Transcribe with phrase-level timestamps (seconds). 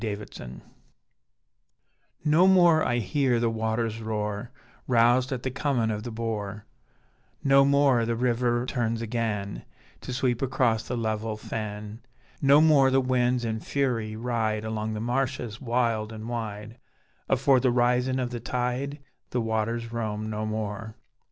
[0.01, 0.49] Peter Wray
[2.25, 4.49] No more I hear the waters roar,
[4.87, 6.65] Roused at the comin' of the bore,
[7.43, 9.61] No more the river turns agen,
[10.01, 12.01] To sweep across the level fen;
[12.41, 16.79] No more the winds in fury ride Along the marshes wild and wide
[17.29, 18.97] Afore the risin' of the tide:
[19.29, 20.95] The waters roam no more.